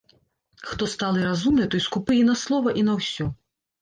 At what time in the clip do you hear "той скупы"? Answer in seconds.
1.75-2.13